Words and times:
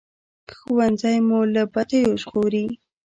ښوونځی 0.55 1.17
مو 1.27 1.39
له 1.53 1.63
بدیو 1.73 2.19
ژغوري 2.21 2.65